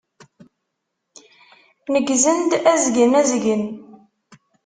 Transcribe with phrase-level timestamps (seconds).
[1.91, 3.63] Neggzen-d azgen azgen.